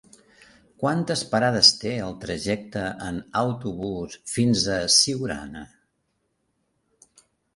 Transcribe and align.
Quantes 0.83 1.21
parades 1.33 1.67
té 1.81 1.91
el 2.05 2.15
trajecte 2.23 2.85
en 3.09 3.19
autobús 3.43 4.17
fins 4.31 4.65
a 4.79 4.81
Siurana? 4.97 5.63